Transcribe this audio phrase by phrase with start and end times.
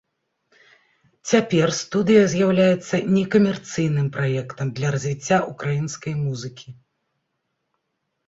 [1.31, 6.69] Цяпер студыя з'яўляецца некамерцыйным праектам для развіцця ўкраінскай музыкі.